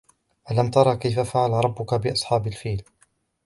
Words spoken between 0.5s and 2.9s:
أَلَمْ تَرَ كَيْفَ فَعَلَ رَبُّكَ بِأَصْحَابِ الْفِيلِ